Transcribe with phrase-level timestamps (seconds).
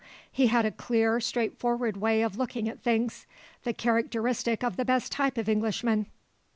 [0.31, 3.27] He had a clear, straightforward way of looking at things,
[3.61, 6.07] the characteristic of the best type of Englishmen.